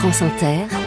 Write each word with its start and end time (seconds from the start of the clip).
France 0.00 0.22
Inter, 0.22 0.77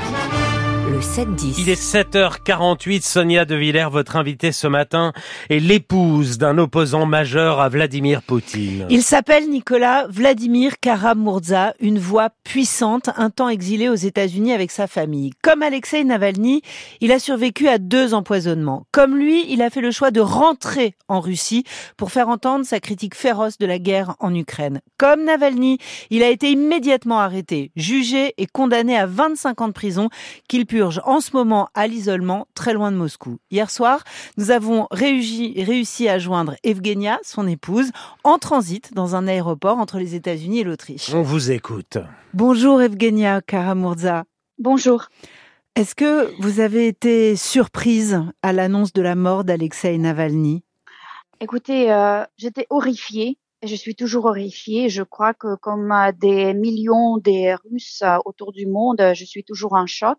le 0.90 1.00
7-10. 1.00 1.56
Il 1.60 1.70
est 1.70 1.82
7h48, 1.82 3.02
Sonia 3.02 3.46
De 3.46 3.56
Villers, 3.56 3.90
votre 3.92 4.16
invitée 4.16 4.52
ce 4.52 4.68
matin, 4.68 5.14
est 5.50 5.60
l'épouse 5.60 6.38
d'un 6.38 6.58
opposant 6.58 7.06
majeur 7.06 7.60
à 7.60 7.70
Vladimir 7.70 8.22
Poutine. 8.22 8.86
Il 8.90 9.04
s'appelle 9.04 9.50
Nicolas 9.50 10.08
Vladimir 10.08 10.80
Karamurza, 10.80 11.74
une 11.80 12.00
voix 12.00 12.30
puissante, 12.44 13.10
un 13.16 13.30
temps 13.30 13.50
exilé 13.50 13.90
aux 13.90 13.96
États-Unis 13.96 14.54
avec 14.54 14.72
sa 14.72 14.88
famille. 14.88 15.32
Comme 15.42 15.62
Alexei 15.62 16.04
Navalny, 16.04 16.62
il 17.00 17.12
a 17.12 17.20
survécu 17.20 17.68
à 17.68 17.78
deux 17.78 18.14
empoisonnements. 18.14 18.86
Comme 18.92 19.18
lui, 19.18 19.46
il 19.52 19.62
a 19.62 19.70
fait 19.70 19.82
le 19.82 19.92
choix 19.92 20.12
de 20.12 20.22
rentrer 20.22 20.96
en 21.08 21.20
Russie 21.20 21.64
pour 21.98 22.12
faire 22.12 22.30
entendre 22.30 22.66
sa 22.66 22.80
critique 22.80 23.16
féroce 23.16 23.58
de 23.58 23.66
la 23.66 23.80
guerre 23.80 24.16
en 24.20 24.34
Ukraine. 24.34 24.82
Comme 24.98 25.26
Navalny, 25.26 25.78
il 26.10 26.24
a 26.24 26.30
été 26.30 26.52
immédiatement 26.52 27.20
arrêté, 27.20 27.72
jugé 27.76 28.34
et 28.38 28.46
condamné 28.48 28.98
à 28.98 29.06
25 29.06 29.62
ans 29.62 29.68
de 29.68 29.74
prison 29.74 30.10
qu'il 30.48 30.66
purge 30.72 31.02
en 31.04 31.20
ce 31.20 31.36
moment 31.36 31.68
à 31.74 31.86
l'isolement 31.86 32.48
très 32.56 32.72
loin 32.72 32.94
de 32.94 32.96
Moscou. 32.96 33.40
Hier 33.52 33.70
soir, 33.70 34.06
nous 34.38 34.52
avons 34.52 34.88
réussi, 34.90 35.62
réussi 35.62 36.08
à 36.08 36.18
joindre 36.18 36.56
Evgenia, 36.64 37.20
son 37.24 37.46
épouse, 37.46 37.92
en 38.24 38.38
transit 38.38 38.94
dans 38.94 39.18
un 39.18 39.28
aéroport 39.28 39.80
entre 39.80 39.98
les 39.98 40.16
États-Unis 40.16 40.62
et 40.62 40.64
l'Autriche. 40.64 41.14
On 41.14 41.24
vous 41.24 41.52
écoute. 41.52 41.98
Bonjour 42.34 42.82
Evgenia 42.82 43.42
Karamurza. 43.42 44.24
Bonjour. 44.60 45.08
Est-ce 45.76 45.94
que 45.94 46.32
vous 46.42 46.62
avez 46.62 46.88
été 46.88 47.36
surprise 47.36 48.22
à 48.42 48.54
l'annonce 48.54 48.94
de 48.94 49.02
la 49.02 49.16
mort 49.16 49.44
d'Alexei 49.44 49.98
Navalny? 49.98 50.64
Écoutez, 51.42 51.92
euh, 51.92 52.24
j'étais 52.38 52.68
horrifiée. 52.70 53.38
Je 53.64 53.76
suis 53.76 53.96
toujours 53.96 54.26
horrifiée. 54.26 54.90
Je 54.90 55.04
crois 55.04 55.34
que 55.34 55.56
comme 55.56 55.92
euh, 55.92 56.12
des 56.12 56.54
millions 56.54 57.18
des 57.18 57.54
Russes 57.54 58.02
euh, 58.02 58.18
autour 58.26 58.52
du 58.52 58.66
monde, 58.66 59.02
je 59.14 59.26
suis 59.26 59.44
toujours 59.44 59.74
en 59.74 59.86
choc. 59.86 60.18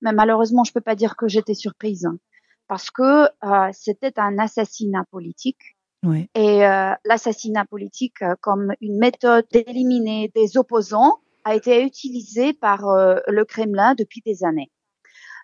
Mais 0.00 0.12
malheureusement, 0.12 0.64
je 0.64 0.72
peux 0.72 0.80
pas 0.80 0.94
dire 0.94 1.16
que 1.16 1.28
j'étais 1.28 1.54
surprise 1.54 2.06
hein, 2.06 2.18
parce 2.66 2.90
que 2.90 3.26
euh, 3.44 3.70
c'était 3.72 4.18
un 4.18 4.38
assassinat 4.38 5.04
politique. 5.10 5.76
Oui. 6.04 6.30
Et 6.34 6.64
euh, 6.64 6.94
l'assassinat 7.04 7.64
politique 7.64 8.22
euh, 8.22 8.34
comme 8.40 8.72
une 8.80 8.98
méthode 8.98 9.46
d'éliminer 9.52 10.30
des 10.34 10.56
opposants 10.56 11.18
a 11.44 11.54
été 11.54 11.82
utilisé 11.82 12.52
par 12.52 12.88
euh, 12.88 13.18
le 13.26 13.44
Kremlin 13.44 13.94
depuis 13.94 14.22
des 14.24 14.44
années. 14.44 14.70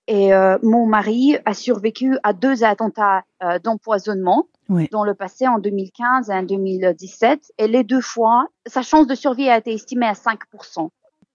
Et 0.07 0.35
euh, 0.35 0.59
mon 0.63 0.87
mari 0.87 1.37
a 1.45 1.55
survécu 1.55 2.19
à 2.23 2.35
deux 2.35 2.63
attentats 2.63 3.25
d'empoisonnement 3.63 4.49
Oui. 4.69 4.89
dans 4.91 5.05
le 5.05 5.15
passé 5.15 5.47
en 5.47 5.59
2015 5.59 6.31
et 6.31 6.33
en 6.35 6.43
2017. 6.43 7.53
Et 7.59 7.69
les 7.69 7.85
deux 7.85 8.01
fois, 8.01 8.47
sa 8.67 8.83
chance 8.83 9.07
de 9.07 9.15
survie 9.15 9.49
a 9.49 9.59
été 9.59 9.73
estimée 9.73 10.07
à 10.07 10.13
5%. 10.15 10.89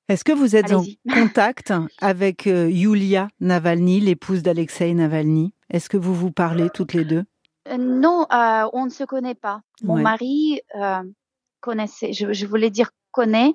Est-ce 0.08 0.24
que 0.24 0.32
vous 0.32 0.56
êtes 0.56 0.74
en 0.74 0.84
contact 1.14 1.72
avec 2.02 2.48
euh, 2.48 2.70
Yulia 2.70 3.28
Navalny, 3.40 4.00
l'épouse 4.00 4.42
d'Alexei 4.42 4.94
Navalny? 4.96 5.54
Est-ce 5.70 5.90
que 5.90 5.98
vous 5.98 6.16
vous 6.16 6.32
parlez 6.32 6.70
toutes 6.72 6.94
les 6.94 7.06
deux? 7.06 7.24
Euh, 7.68 7.78
non, 7.78 8.26
euh, 8.34 8.68
on 8.74 8.86
ne 8.86 8.90
se 8.90 9.04
connaît 9.04 9.36
pas. 9.36 9.62
Mon 9.84 9.96
Ouais. 9.96 10.02
mari 10.02 10.62
connaissait, 11.60 12.14
je, 12.14 12.34
je 12.34 12.46
voulais 12.48 12.70
dire 12.70 12.90
connaît, 13.12 13.54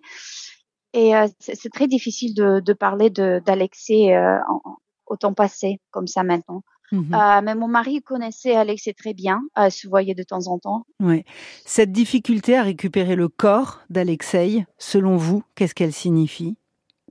et 0.92 1.12
c'est 1.41 1.72
très 1.72 1.88
difficile 1.88 2.34
de, 2.34 2.61
de 2.61 2.72
parler 2.72 3.11
d'Alexei 3.11 4.16
en- 4.16 4.61
en- 4.64 4.77
au 5.06 5.16
temps 5.16 5.34
passé, 5.34 5.81
comme 5.91 6.06
ça 6.06 6.22
maintenant. 6.22 6.62
Mhm. 6.93 7.15
Euh, 7.15 7.41
mais 7.43 7.55
mon 7.55 7.69
mari 7.69 8.03
connaissait 8.03 8.55
Alexei 8.55 8.95
très 8.95 9.15
bien, 9.15 9.43
euh, 9.59 9.71
se 9.71 9.89
voyait 9.89 10.15
de 10.15 10.23
temps 10.23 10.47
en 10.47 10.59
temps. 10.59 10.87
Ouais. 11.01 11.25
Cette 11.65 11.93
difficulté 11.93 12.57
à 12.57 12.63
récupérer 12.63 13.17
le 13.17 13.29
corps 13.29 13.81
d'Alexei, 13.91 14.65
selon 14.79 15.17
vous, 15.17 15.43
qu'est-ce 15.55 15.75
qu'elle 15.75 15.93
signifie? 15.93 16.57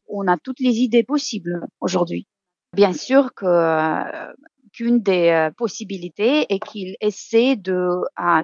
On 0.08 0.28
a 0.28 0.38
toutes 0.38 0.60
les 0.60 0.78
idées 0.78 1.04
possibles 1.04 1.68
aujourd'hui. 1.82 2.28
Bien 2.74 2.94
sûr 2.94 3.34
que 3.34 3.46
euh, 3.46 4.34
qu'une 4.74 5.00
des 5.00 5.30
euh, 5.30 5.52
possibilités 5.52 6.46
est 6.54 6.60
qu'il 6.60 6.95
essaie 7.02 7.56
de 7.56 7.89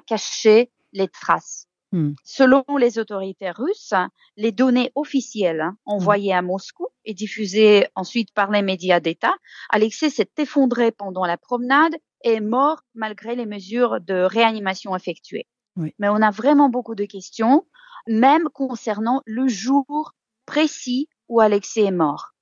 cacher 0.06 0.70
les 0.92 1.08
traces. 1.08 1.66
Hmm. 1.92 2.12
Selon 2.22 2.64
les 2.78 2.98
autorités 2.98 3.50
russes, 3.50 3.94
les 4.36 4.52
données 4.52 4.92
officielles 4.94 5.60
hein, 5.60 5.76
envoyées 5.84 6.32
à 6.32 6.40
Moscou 6.40 6.86
et 7.04 7.14
diffusées 7.14 7.88
ensuite 7.96 8.32
par 8.32 8.50
les 8.50 8.62
médias 8.62 9.00
d'État, 9.00 9.34
Alexei 9.70 10.08
s'est 10.08 10.30
effondré 10.38 10.92
pendant 10.92 11.24
la 11.24 11.36
promenade 11.36 11.94
et 12.22 12.34
est 12.34 12.40
mort 12.40 12.82
malgré 12.94 13.34
les 13.34 13.46
mesures 13.46 14.00
de 14.00 14.14
réanimation 14.14 14.94
effectuées. 14.94 15.48
Oui. 15.76 15.92
Mais 15.98 16.08
on 16.08 16.22
a 16.22 16.30
vraiment 16.30 16.68
beaucoup 16.68 16.94
de 16.94 17.04
questions, 17.04 17.66
même 18.06 18.48
concernant 18.52 19.22
le 19.26 19.48
jour 19.48 20.12
précis 20.46 21.08
où 21.28 21.40
Alexei 21.40 21.84
est 21.84 21.90
mort. 21.90 22.34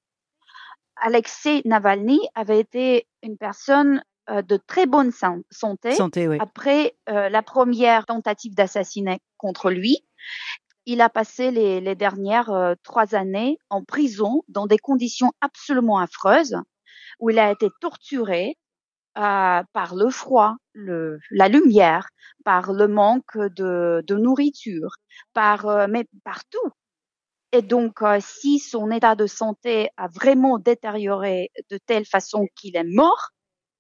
Alexei 0.97 1.63
Navalny 1.65 2.21
avait 2.35 2.61
été 2.61 3.07
une 3.23 3.39
personne 3.39 4.03
de 4.29 4.57
très 4.57 4.87
bonne 4.87 5.11
san- 5.11 5.43
santé 5.51 5.93
Santé, 5.93 6.29
oui. 6.29 6.37
après 6.41 6.97
euh, 7.09 7.29
la 7.29 7.43
première 7.43 8.05
tentative 8.07 8.55
d'assassinat 8.55 9.19
contre 9.37 9.71
lui. 9.71 10.05
Il 10.85 11.01
a 11.03 11.11
passé 11.11 11.51
les, 11.51 11.81
les 11.81 11.95
dernières 11.95 12.51
euh, 12.51 12.75
trois 12.83 13.15
années 13.15 13.59
en 13.69 13.85
prison 13.85 14.43
dans 14.49 14.67
des 14.67 14.79
conditions 14.79 15.33
absolument 15.41 15.99
affreuses, 15.99 16.57
où 17.21 17.31
il 17.31 17.39
a 17.39 17.51
été 17.51 17.69
torturé 17.81 18.57
euh, 19.19 19.63
par 19.73 19.95
le 19.95 20.11
froid, 20.11 20.57
le, 20.73 21.19
la 21.31 21.49
lumière, 21.49 22.09
par 22.45 22.73
le 22.73 22.89
manque 22.89 23.37
de, 23.37 24.03
de 24.07 24.15
nourriture, 24.17 24.93
par 25.35 25.67
euh, 25.67 25.87
mais 25.89 26.07
partout. 26.25 26.71
Et 27.53 27.63
donc, 27.63 28.03
euh, 28.03 28.19
si 28.21 28.59
son 28.59 28.91
état 28.91 29.15
de 29.15 29.27
santé 29.27 29.89
a 29.97 30.09
vraiment 30.09 30.59
détérioré 30.59 31.51
de 31.71 31.79
telle 31.85 32.05
façon 32.05 32.47
qu'il 32.55 32.77
est 32.77 32.85
mort, 32.85 33.31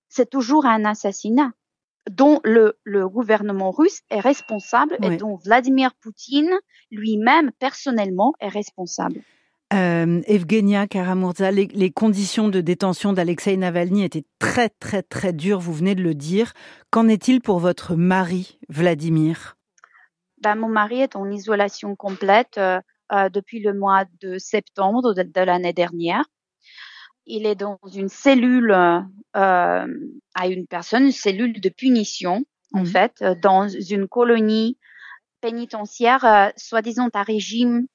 c'est 0.08 0.30
toujours 0.30 0.66
un 0.66 0.84
assassinat 0.84 1.52
dont 2.10 2.40
le, 2.44 2.78
le 2.84 3.08
gouvernement 3.08 3.70
russe 3.70 4.00
est 4.10 4.20
responsable 4.20 4.96
et 5.02 5.16
dont 5.16 5.36
Vladimir 5.36 5.90
Poutine 6.00 6.50
lui-même 6.90 7.50
personnellement 7.58 8.32
est 8.40 8.48
responsable. 8.48 9.20
Euh, 9.74 10.22
Evgenia 10.26 10.86
Karamurza, 10.86 11.50
les, 11.50 11.66
les 11.66 11.90
conditions 11.90 12.48
de 12.48 12.62
détention 12.62 13.12
d'Alexei 13.12 13.54
Navalny 13.58 14.02
étaient 14.04 14.24
très, 14.38 14.70
très, 14.70 15.02
très 15.02 15.34
dures, 15.34 15.60
vous 15.60 15.74
venez 15.74 15.94
de 15.94 16.02
le 16.02 16.14
dire. 16.14 16.54
Qu'en 16.90 17.06
est-il 17.08 17.42
pour 17.42 17.58
votre 17.58 17.94
mari, 17.94 18.58
Vladimir? 18.70 19.58
Ben, 20.40 20.54
mon 20.54 20.68
mari 20.68 21.00
est 21.02 21.16
en 21.16 21.30
isolation 21.30 21.96
complète 21.96 22.56
euh, 22.56 22.80
euh, 23.12 23.28
depuis 23.28 23.60
le 23.60 23.74
mois 23.74 24.06
de 24.22 24.38
septembre 24.38 25.12
de, 25.12 25.22
de 25.22 25.40
l'année 25.42 25.74
dernière. 25.74 26.24
Il 27.30 27.44
est 27.46 27.54
dans 27.54 27.78
une 27.94 28.08
cellule 28.08 28.72
euh, 28.72 29.02
à 29.36 30.46
une 30.48 30.66
personne, 30.66 31.04
une 31.04 31.12
cellule 31.12 31.60
de 31.60 31.68
punition, 31.68 32.44
en 32.72 32.80
Mhm. 32.80 32.86
fait, 32.86 33.12
euh, 33.20 33.34
dans 33.40 33.68
une 33.68 34.08
colonie 34.08 34.78
pénitentiaire, 35.42 36.24
euh, 36.24 36.48
soi-disant 36.56 37.10
à 37.12 37.22
régime 37.22 37.86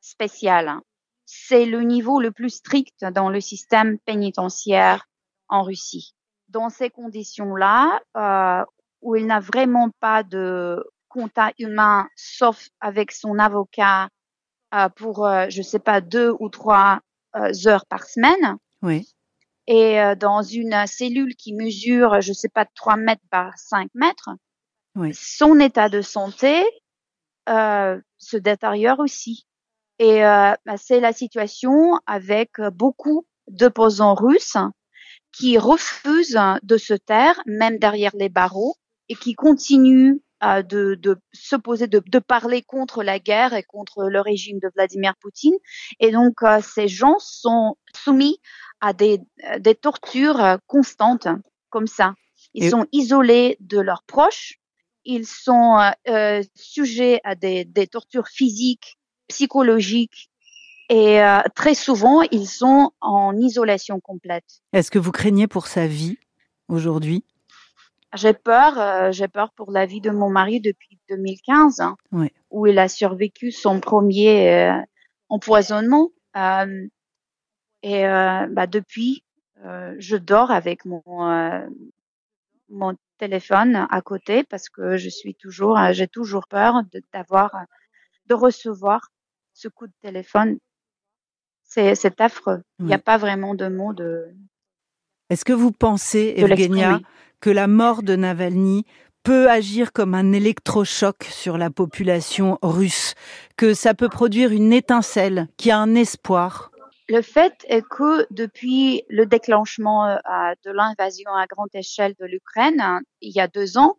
spécial. 0.00 0.78
C'est 1.26 1.64
le 1.64 1.82
niveau 1.82 2.20
le 2.20 2.32
plus 2.32 2.50
strict 2.50 3.04
dans 3.04 3.30
le 3.30 3.40
système 3.40 3.98
pénitentiaire 4.00 5.06
en 5.48 5.62
Russie. 5.62 6.14
Dans 6.48 6.68
ces 6.68 6.90
conditions-là, 6.90 8.00
euh, 8.16 8.64
où 9.00 9.14
il 9.14 9.26
n'a 9.26 9.38
vraiment 9.40 9.90
pas 10.00 10.24
de 10.24 10.84
contact 11.08 11.60
humain, 11.60 12.08
sauf 12.16 12.68
avec 12.80 13.12
son 13.12 13.38
avocat 13.38 14.08
pour, 14.96 15.26
je 15.48 15.62
sais 15.62 15.78
pas, 15.78 16.00
deux 16.02 16.34
ou 16.38 16.48
trois 16.50 17.00
heures 17.66 17.86
par 17.86 18.04
semaine, 18.04 18.56
Oui. 18.82 19.08
et 19.66 20.00
euh, 20.00 20.14
dans 20.14 20.42
une 20.42 20.74
euh, 20.74 20.86
cellule 20.86 21.34
qui 21.36 21.54
mesure, 21.54 22.20
je 22.20 22.32
sais 22.32 22.48
pas, 22.48 22.64
3 22.74 22.96
mètres 22.96 23.22
par 23.30 23.56
5 23.58 23.88
mètres, 23.94 24.30
Oui. 24.94 25.12
son 25.14 25.58
état 25.60 25.88
de 25.88 26.02
santé 26.02 26.64
euh, 27.48 28.00
se 28.18 28.36
détériore 28.36 28.98
aussi. 29.00 29.46
Et 29.98 30.24
euh, 30.24 30.52
bah, 30.66 30.76
c'est 30.76 31.00
la 31.00 31.12
situation 31.12 31.98
avec 32.06 32.58
euh, 32.58 32.70
beaucoup 32.70 33.26
d'opposants 33.48 34.14
russes 34.14 34.58
qui 35.32 35.58
refusent 35.58 36.40
de 36.62 36.76
se 36.76 36.94
taire, 36.94 37.40
même 37.46 37.78
derrière 37.78 38.12
les 38.14 38.28
barreaux, 38.28 38.74
et 39.08 39.14
qui 39.14 39.34
continuent 39.34 40.18
euh, 40.44 40.62
de, 40.62 40.94
de 40.94 41.16
s'opposer, 41.32 41.86
de, 41.86 42.02
de 42.06 42.18
parler 42.18 42.62
contre 42.62 43.02
la 43.02 43.18
guerre 43.18 43.54
et 43.54 43.62
contre 43.62 44.04
le 44.08 44.20
régime 44.20 44.58
de 44.58 44.70
Vladimir 44.74 45.14
Poutine. 45.20 45.56
Et 46.00 46.10
donc, 46.10 46.42
euh, 46.42 46.60
ces 46.60 46.88
gens 46.88 47.16
sont 47.18 47.76
soumis 47.94 48.38
à 48.80 48.92
des, 48.92 49.20
euh, 49.44 49.58
des 49.58 49.74
tortures 49.74 50.40
euh, 50.42 50.56
constantes, 50.66 51.28
comme 51.70 51.86
ça. 51.86 52.14
Ils 52.54 52.64
Et- 52.64 52.70
sont 52.70 52.86
isolés 52.92 53.56
de 53.60 53.80
leurs 53.80 54.02
proches, 54.02 54.58
ils 55.04 55.26
sont 55.26 55.78
euh, 55.78 55.90
euh, 56.08 56.42
sujets 56.54 57.20
à 57.24 57.34
des, 57.34 57.64
des 57.64 57.86
tortures 57.86 58.28
physiques, 58.28 58.98
psychologiques, 59.28 60.30
et 60.88 61.20
euh, 61.20 61.40
très 61.54 61.74
souvent, 61.74 62.22
ils 62.30 62.46
sont 62.46 62.92
en 63.00 63.36
isolation 63.36 63.98
complète. 63.98 64.62
Est-ce 64.72 64.90
que 64.90 65.00
vous 65.00 65.10
craignez 65.10 65.48
pour 65.48 65.66
sa 65.66 65.86
vie 65.86 66.18
aujourd'hui? 66.68 67.24
J'ai 68.14 68.32
peur, 68.32 68.78
euh, 68.78 69.12
j'ai 69.12 69.28
peur 69.28 69.52
pour 69.52 69.70
la 69.70 69.84
vie 69.86 70.00
de 70.00 70.10
mon 70.10 70.30
mari 70.30 70.60
depuis 70.60 70.98
2015, 71.08 71.80
hein, 71.80 71.96
où 72.50 72.66
il 72.66 72.78
a 72.78 72.88
survécu 72.88 73.50
son 73.50 73.80
premier 73.80 74.52
euh, 74.52 74.80
empoisonnement. 75.28 76.10
Euh, 76.36 76.86
Et 77.82 78.02
bah, 78.02 78.66
depuis, 78.66 79.24
je 79.62 80.16
dors 80.16 80.50
avec 80.50 80.84
mon 80.84 81.02
mon 82.68 82.96
téléphone 83.18 83.86
à 83.90 84.00
côté 84.02 84.42
parce 84.42 84.68
que 84.68 84.96
je 84.96 85.08
suis 85.08 85.34
toujours, 85.34 85.78
j'ai 85.92 86.08
toujours 86.08 86.48
peur 86.48 86.82
d'avoir, 87.12 87.54
de, 88.26 88.34
recevoir 88.34 89.12
ce 89.52 89.68
coup 89.68 89.86
de 89.86 89.92
téléphone. 90.02 90.58
C'est 91.62 92.20
affreux. 92.20 92.62
Il 92.78 92.86
n'y 92.86 92.94
a 92.94 92.98
pas 92.98 93.18
vraiment 93.18 93.54
de 93.54 93.68
mots 93.68 93.92
de. 93.92 94.34
Est-ce 95.30 95.44
que 95.44 95.52
vous 95.52 95.72
pensez, 95.72 96.34
Evgenia, 96.36 97.00
que 97.40 97.50
la 97.50 97.66
mort 97.66 98.02
de 98.02 98.14
Navalny 98.16 98.84
peut 99.24 99.50
agir 99.50 99.92
comme 99.92 100.14
un 100.14 100.32
électrochoc 100.32 101.24
sur 101.24 101.58
la 101.58 101.68
population 101.70 102.58
russe, 102.62 103.14
que 103.56 103.74
ça 103.74 103.92
peut 103.92 104.08
produire 104.08 104.52
une 104.52 104.72
étincelle, 104.72 105.48
qui 105.56 105.72
a 105.72 105.78
un 105.78 105.96
espoir? 105.96 106.70
Le 107.08 107.22
fait 107.22 107.54
est 107.68 107.82
que 107.82 108.26
depuis 108.30 109.02
le 109.08 109.26
déclenchement 109.26 110.06
euh, 110.06 110.18
de 110.64 110.70
l'invasion 110.70 111.32
à 111.32 111.46
grande 111.46 111.74
échelle 111.74 112.14
de 112.20 112.26
l'Ukraine, 112.26 112.80
hein, 112.80 113.00
il 113.20 113.34
y 113.34 113.40
a 113.40 113.48
deux 113.48 113.78
ans, 113.78 113.98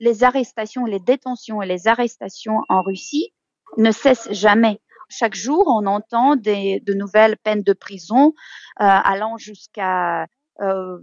les 0.00 0.24
arrestations, 0.24 0.84
les 0.84 1.00
détentions 1.00 1.62
et 1.62 1.66
les 1.66 1.86
arrestations 1.86 2.62
en 2.68 2.82
Russie 2.82 3.32
ne 3.76 3.90
cessent 3.92 4.32
jamais. 4.32 4.80
Chaque 5.08 5.34
jour, 5.34 5.64
on 5.68 5.86
entend 5.86 6.34
des, 6.34 6.80
de 6.80 6.92
nouvelles 6.92 7.36
peines 7.36 7.62
de 7.62 7.72
prison 7.72 8.34
euh, 8.80 8.84
allant 8.84 9.36
jusqu'à 9.38 10.26
euh, 10.60 10.98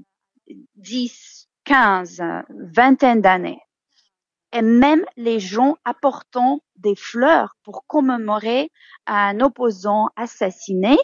10, 0.76 1.50
15, 1.66 2.22
vingtaine 2.50 3.22
d'années. 3.22 3.60
Et 4.52 4.62
même 4.62 5.04
les 5.18 5.40
gens 5.40 5.78
apportant 5.84 6.62
des 6.76 6.96
fleurs 6.96 7.56
pour 7.64 7.86
commémorer 7.88 8.72
un 9.08 9.40
opposant 9.40 10.10
assassiné 10.16 10.96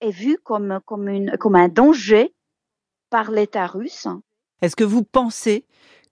est 0.00 0.10
vu 0.10 0.38
comme, 0.42 0.80
comme, 0.84 1.08
une, 1.08 1.36
comme 1.38 1.56
un 1.56 1.68
danger 1.68 2.34
par 3.10 3.30
l'État 3.30 3.66
russe. 3.66 4.08
Est-ce 4.60 4.76
que 4.76 4.84
vous 4.84 5.04
pensez 5.04 5.66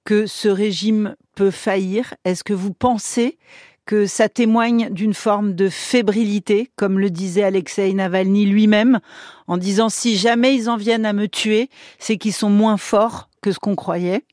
que 0.04 0.26
ce 0.26 0.48
régime 0.48 1.16
peut 1.34 1.50
faillir? 1.50 2.14
Est-ce 2.24 2.44
que 2.44 2.52
vous 2.52 2.72
pensez 2.72 3.38
que 3.86 4.06
ça 4.06 4.28
témoigne 4.28 4.90
d'une 4.90 5.14
forme 5.14 5.54
de 5.54 5.68
fébrilité, 5.68 6.70
comme 6.74 6.98
le 6.98 7.08
disait 7.08 7.44
Alexei 7.44 7.94
Navalny 7.94 8.44
lui-même, 8.44 8.98
en 9.46 9.56
disant 9.56 9.88
si 9.88 10.16
jamais 10.16 10.54
ils 10.54 10.68
en 10.68 10.76
viennent 10.76 11.06
à 11.06 11.12
me 11.12 11.28
tuer, 11.28 11.70
c'est 11.98 12.18
qu'ils 12.18 12.32
sont 12.32 12.50
moins 12.50 12.76
forts 12.76 13.30
que 13.40 13.52
ce 13.52 13.60
qu'on 13.60 13.76
croyait 13.76 14.24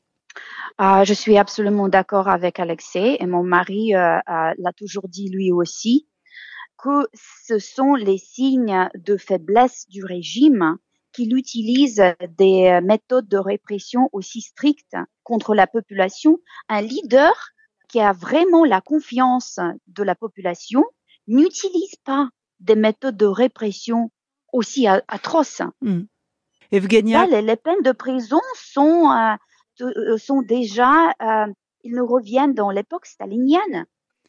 ah, 0.76 1.04
Je 1.04 1.14
suis 1.14 1.38
absolument 1.38 1.88
d'accord 1.88 2.28
avec 2.28 2.58
Alexei 2.58 3.16
et 3.20 3.26
mon 3.26 3.44
mari 3.44 3.94
euh, 3.94 4.18
l'a 4.26 4.72
toujours 4.76 5.08
dit 5.08 5.30
lui 5.30 5.52
aussi 5.52 6.08
que 6.76 7.08
ce 7.46 7.60
sont 7.60 7.94
les 7.94 8.18
signes 8.18 8.90
de 8.96 9.16
faiblesse 9.16 9.86
du 9.88 10.04
régime 10.04 10.76
qu'il 11.12 11.36
utilise 11.36 12.02
des 12.36 12.80
méthodes 12.82 13.28
de 13.28 13.38
répression 13.38 14.10
aussi 14.12 14.40
strictes 14.40 14.96
contre 15.22 15.54
la 15.54 15.68
population. 15.68 16.40
Un 16.68 16.82
leader 16.82 17.53
qui 17.94 18.00
a 18.00 18.12
vraiment 18.12 18.64
la 18.64 18.80
confiance 18.80 19.60
de 19.86 20.02
la 20.02 20.16
population 20.16 20.82
n'utilise 21.28 21.94
pas 22.04 22.28
des 22.58 22.74
méthodes 22.74 23.16
de 23.16 23.24
répression 23.24 24.10
aussi 24.52 24.88
atroces. 24.88 25.62
Mmh. 25.80 26.00
Evgenia... 26.72 27.26
les, 27.26 27.54
peines 27.54 27.82
de 27.84 27.92
prison 27.92 28.40
sont, 28.56 29.12
euh, 29.12 29.36
euh, 29.82 30.18
sont 30.18 30.42
déjà, 30.42 31.10
euh, 31.22 31.46
ils 31.84 31.94
nous 31.94 32.04
reviennent 32.04 32.54
dans 32.54 32.70
l'époque 32.70 33.06
stalinienne 33.06 33.86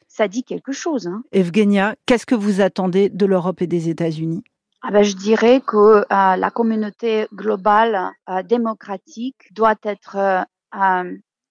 ça 0.07 0.27
dit 0.29 0.43
quelque 0.43 0.71
chose. 0.71 1.07
Hein. 1.07 1.23
Evgenia, 1.33 1.95
qu'est-ce 2.05 2.25
que 2.25 2.35
vous 2.35 2.61
attendez 2.61 3.09
de 3.09 3.25
l'Europe 3.25 3.61
et 3.61 3.67
des 3.67 3.89
États-Unis? 3.89 4.43
Ah 4.81 4.91
ben, 4.91 5.03
je 5.03 5.15
dirais 5.15 5.59
que 5.59 5.75
euh, 5.75 6.03
la 6.09 6.51
communauté 6.51 7.27
globale 7.33 8.11
démocratique 8.45 9.51
doit 9.51 9.75
être 9.83 10.45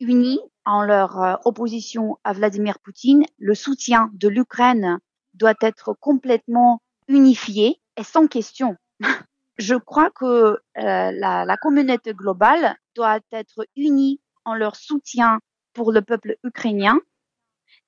euh, 0.04 0.08
unie 0.08 0.40
en 0.64 0.82
leur 0.82 1.40
opposition 1.44 2.18
à 2.24 2.32
Vladimir 2.32 2.78
Poutine. 2.78 3.24
Le 3.38 3.54
soutien 3.54 4.10
de 4.14 4.28
l'Ukraine 4.28 4.98
doit 5.34 5.54
être 5.60 5.94
complètement 6.00 6.80
unifié 7.08 7.80
et 7.96 8.04
sans 8.04 8.26
question. 8.26 8.76
je 9.58 9.74
crois 9.74 10.10
que 10.10 10.58
la, 10.74 11.44
la 11.44 11.56
communauté 11.56 12.14
globale 12.14 12.76
doit 12.94 13.20
être 13.32 13.66
unie 13.76 14.20
en 14.44 14.54
leur 14.54 14.76
soutien 14.76 15.38
pour 15.74 15.92
le 15.92 16.02
peuple 16.02 16.36
ukrainien 16.44 16.98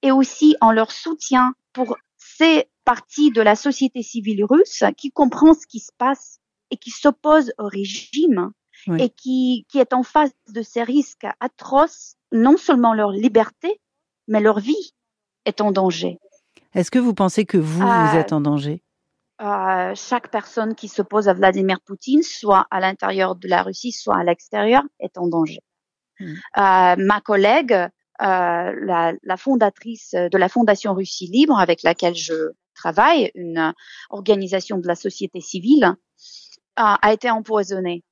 et 0.03 0.13
aussi 0.13 0.57
en 0.61 0.73
leur 0.73 0.93
soutien 0.93 1.55
pour 1.73 1.97
ces 2.17 2.67
parties 2.85 3.31
de 3.31 3.41
la 3.41 3.57
société 3.57 4.03
civile 4.03 4.45
russe 4.45 4.85
qui 4.97 5.11
comprend 5.11 5.55
ce 5.55 5.67
qui 5.67 5.81
se 5.81 5.93
passe 5.97 6.41
et 6.71 6.77
qui 6.77 6.91
s'oppose 6.91 7.53
au 7.59 7.67
régime 7.67 8.53
et 8.99 9.11
qui, 9.11 9.67
qui 9.69 9.79
est 9.79 9.93
en 9.93 10.03
face 10.03 10.33
de 10.53 10.63
ces 10.63 10.83
risques 10.83 11.27
atroces, 11.41 12.17
non 12.33 12.57
seulement 12.57 12.95
leur 12.95 13.11
liberté, 13.11 13.81
mais 14.29 14.41
leur 14.41 14.61
vie 14.61 14.95
est 15.45 15.61
en 15.61 15.73
danger. 15.73 16.19
Est-ce 16.75 16.91
que 16.91 16.99
vous 16.99 17.15
pensez 17.15 17.47
que 17.47 17.57
vous, 17.57 17.81
vous 17.81 17.87
euh, 17.87 18.21
êtes 18.21 18.33
en 18.33 18.41
danger? 18.41 18.83
euh, 19.41 19.93
Chaque 19.95 20.31
personne 20.31 20.75
qui 20.75 20.89
s'oppose 20.89 21.29
à 21.29 21.35
Vladimir 21.35 21.81
Poutine, 21.81 22.23
soit 22.23 22.67
à 22.71 22.81
l'intérieur 22.81 23.37
de 23.37 23.49
la 23.49 23.63
Russie, 23.63 23.93
soit 23.93 24.17
à 24.17 24.25
l'extérieur, 24.25 24.83
est 25.01 25.17
en 25.19 25.27
danger. 25.27 25.61
Hmm. 26.21 26.35
Euh, 26.59 26.97
ma 26.99 27.21
collègue 27.23 27.73
euh, 27.73 27.89
la, 28.21 29.13
la, 29.23 29.37
fondatrice 29.37 30.13
de 30.15 30.39
la 30.39 30.49
Fondation 30.49 30.95
Russie 30.95 31.27
Libre, 31.27 31.59
avec 31.59 31.83
laquelle 31.83 32.15
je 32.15 32.53
travaille, 32.75 33.31
une 33.35 33.75
organisation 34.09 34.79
de 34.79 34.87
la 34.87 34.95
société 34.95 35.41
civile, 35.41 35.95
a 36.77 37.13
été 37.13 37.31
empoisonnée 37.31 38.05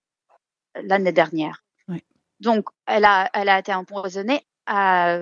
l'année 0.82 1.12
dernière. 1.12 1.64
Oui. 1.88 2.02
Donc, 2.40 2.68
elle 2.86 3.04
a, 3.04 3.30
elle 3.32 3.48
a 3.48 3.58
été 3.58 3.72
empoisonnée 3.72 4.42
à, 4.66 5.18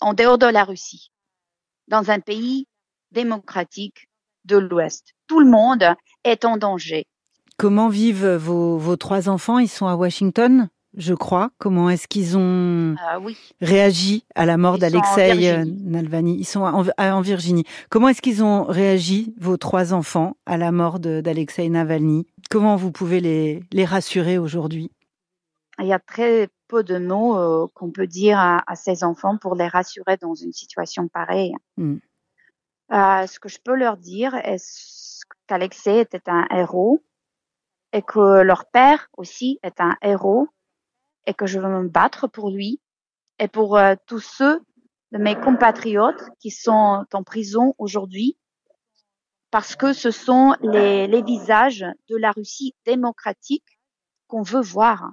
en 0.00 0.14
dehors 0.14 0.38
de 0.38 0.46
la 0.46 0.64
Russie, 0.64 1.10
dans 1.88 2.10
un 2.10 2.20
pays 2.20 2.66
démocratique 3.12 4.08
de 4.44 4.56
l'Ouest. 4.56 5.14
Tout 5.26 5.40
le 5.40 5.50
monde 5.50 5.94
est 6.24 6.44
en 6.44 6.56
danger. 6.56 7.06
Comment 7.56 7.88
vivent 7.88 8.36
vos, 8.36 8.78
vos 8.78 8.96
trois 8.96 9.28
enfants? 9.28 9.58
Ils 9.58 9.68
sont 9.68 9.86
à 9.86 9.96
Washington? 9.96 10.68
Je 10.98 11.14
crois. 11.14 11.50
Comment 11.58 11.88
est-ce 11.88 12.06
qu'ils 12.06 12.36
ont 12.36 12.94
ah 12.98 13.18
réagi 13.60 14.24
à 14.34 14.44
la 14.44 14.56
mort 14.56 14.78
d'Alexei 14.78 15.50
euh, 15.50 15.64
Navalny? 15.64 16.36
Ils 16.38 16.44
sont 16.44 16.60
en, 16.60 17.20
Virginie. 17.20 17.64
Comment 17.88 18.08
est-ce 18.08 18.20
qu'ils 18.20 18.44
ont 18.44 18.64
réagi, 18.64 19.34
vos 19.38 19.56
trois 19.56 19.94
enfants, 19.94 20.36
à 20.44 20.56
la 20.56 20.72
mort 20.72 20.98
d'Alexei 20.98 21.68
Navalny? 21.68 22.26
Comment 22.50 22.76
vous 22.76 22.92
pouvez 22.92 23.20
les, 23.20 23.62
les 23.72 23.84
rassurer 23.84 24.38
aujourd'hui? 24.38 24.90
Il 25.78 25.86
y 25.86 25.92
a 25.92 26.00
très 26.00 26.48
peu 26.66 26.82
de 26.82 26.98
mots 26.98 27.38
euh, 27.38 27.66
qu'on 27.74 27.90
peut 27.90 28.06
dire 28.06 28.38
à, 28.38 28.62
ces 28.74 29.04
enfants 29.04 29.38
pour 29.38 29.54
les 29.54 29.68
rassurer 29.68 30.16
dans 30.16 30.34
une 30.34 30.52
situation 30.52 31.08
pareille. 31.08 31.54
Hmm. 31.76 31.96
Euh, 32.92 33.26
ce 33.26 33.38
que 33.38 33.48
je 33.48 33.58
peux 33.62 33.74
leur 33.74 33.96
dire 33.96 34.34
est 34.34 35.24
qu'Alexei 35.46 36.00
était 36.00 36.28
un 36.28 36.46
héros 36.50 37.02
et 37.92 38.02
que 38.02 38.42
leur 38.42 38.66
père 38.66 39.08
aussi 39.16 39.58
est 39.62 39.80
un 39.80 39.94
héros? 40.02 40.48
Et 41.28 41.34
que 41.34 41.46
je 41.46 41.60
veux 41.60 41.68
me 41.68 41.88
battre 41.88 42.26
pour 42.26 42.50
lui 42.50 42.80
et 43.38 43.48
pour 43.48 43.76
euh, 43.76 43.94
tous 44.06 44.20
ceux 44.20 44.60
de 45.12 45.18
mes 45.18 45.36
compatriotes 45.36 46.24
qui 46.40 46.50
sont 46.50 47.04
en 47.12 47.22
prison 47.22 47.74
aujourd'hui 47.76 48.38
parce 49.50 49.76
que 49.76 49.92
ce 49.92 50.10
sont 50.10 50.54
les, 50.62 51.22
visages 51.22 51.84
de 52.08 52.16
la 52.16 52.32
Russie 52.32 52.74
démocratique 52.84 53.78
qu'on 54.26 54.42
veut 54.42 54.62
voir. 54.62 55.10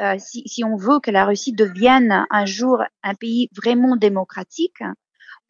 Euh, 0.00 0.16
si, 0.18 0.64
on 0.64 0.76
veut 0.76 1.00
que 1.00 1.10
la 1.10 1.24
Russie 1.24 1.52
devienne 1.52 2.26
un 2.30 2.46
jour 2.46 2.82
un 3.02 3.14
pays 3.14 3.48
vraiment 3.54 3.96
démocratique, 3.96 4.82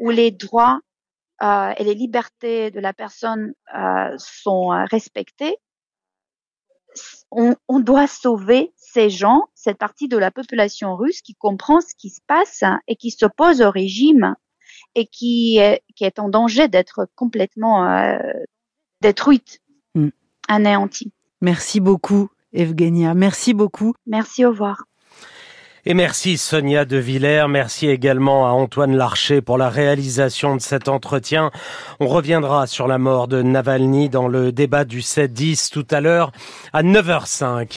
où 0.00 0.10
les 0.10 0.32
droits 0.32 0.80
euh, 1.42 1.72
et 1.76 1.84
les 1.84 1.94
libertés 1.94 2.72
de 2.72 2.80
la 2.80 2.92
personne 2.92 3.54
sont 4.18 4.68
respectés, 4.90 5.56
on, 7.30 7.54
on, 7.68 7.80
doit 7.80 8.06
sauver 8.06 8.72
ces 8.76 9.10
gens, 9.10 9.44
cette 9.54 9.78
partie 9.78 10.08
de 10.08 10.16
la 10.16 10.30
population 10.30 10.96
russe 10.96 11.20
qui 11.22 11.34
comprend 11.34 11.80
ce 11.80 11.94
qui 11.96 12.10
se 12.10 12.20
passe 12.26 12.62
et 12.88 12.96
qui 12.96 13.10
s'oppose 13.10 13.60
au 13.60 13.70
régime 13.70 14.34
et 14.94 15.06
qui 15.06 15.58
est, 15.58 15.82
qui 15.96 16.04
est 16.04 16.18
en 16.18 16.28
danger 16.28 16.68
d'être 16.68 17.08
complètement 17.14 17.88
euh, 17.88 18.18
détruite, 19.00 19.60
mm. 19.94 20.08
anéantie. 20.48 21.12
Merci 21.40 21.80
beaucoup, 21.80 22.28
Evgenia. 22.52 23.14
Merci 23.14 23.54
beaucoup. 23.54 23.94
Merci, 24.06 24.44
au 24.44 24.50
revoir. 24.50 24.84
Et 25.86 25.92
merci 25.92 26.38
Sonia 26.38 26.86
De 26.86 26.96
Villers, 26.96 27.44
merci 27.46 27.88
également 27.88 28.48
à 28.48 28.52
Antoine 28.52 28.96
Larcher 28.96 29.42
pour 29.42 29.58
la 29.58 29.68
réalisation 29.68 30.56
de 30.56 30.62
cet 30.62 30.88
entretien. 30.88 31.50
On 32.00 32.06
reviendra 32.06 32.66
sur 32.66 32.88
la 32.88 32.96
mort 32.96 33.28
de 33.28 33.42
Navalny 33.42 34.08
dans 34.08 34.26
le 34.26 34.50
débat 34.50 34.86
du 34.86 35.00
7-10 35.00 35.70
tout 35.70 35.86
à 35.90 36.00
l'heure 36.00 36.32
à 36.72 36.82
9h05. 36.82 37.68